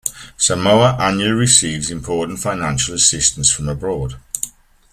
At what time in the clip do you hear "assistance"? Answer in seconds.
2.95-3.51